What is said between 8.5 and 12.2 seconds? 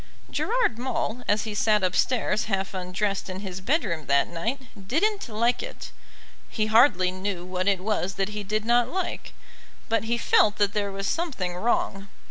not like, but he felt that there was something wrong.